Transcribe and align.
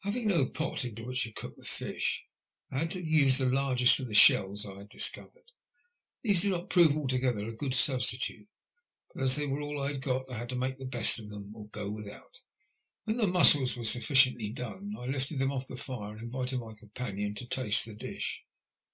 Having 0.00 0.28
no 0.28 0.44
pot 0.50 0.84
in 0.84 0.94
which 0.96 1.22
to 1.22 1.32
cook 1.32 1.56
the 1.56 1.64
fish, 1.64 2.26
I 2.70 2.80
had 2.80 2.90
to 2.90 3.02
use 3.02 3.38
the 3.38 3.46
largest 3.48 3.98
of 4.00 4.06
the 4.06 4.12
shells 4.12 4.66
I 4.66 4.76
had 4.80 4.90
discovered. 4.90 5.50
These 6.20 6.42
did 6.42 6.50
not 6.50 6.68
prove 6.68 6.94
altogether 6.94 7.46
a 7.48 7.54
good 7.56 7.72
substitute, 7.72 8.48
but 9.14 9.22
as 9.22 9.36
they' 9.36 9.46
were 9.46 9.62
all 9.62 9.80
I 9.82 9.92
had 9.92 10.02
got, 10.02 10.30
I 10.30 10.34
had 10.36 10.50
to 10.50 10.56
make 10.56 10.76
the 10.76 10.84
best 10.84 11.18
of 11.18 11.30
them 11.30 11.56
or 11.56 11.68
go 11.68 11.90
without. 11.90 12.42
When 13.04 13.16
the 13.16 13.26
mussels 13.26 13.74
were 13.74 13.86
sufficiently 13.86 14.50
done, 14.50 14.94
I 14.98 15.06
lifted 15.06 15.40
ihem 15.40 15.50
off 15.52 15.66
the 15.68 15.76
fire 15.76 16.12
and 16.12 16.20
invited 16.20 16.60
my 16.60 16.74
companion 16.74 17.34
to 17.36 17.46
taste 17.48 17.86
the 17.86 17.94
dish. 17.94 18.42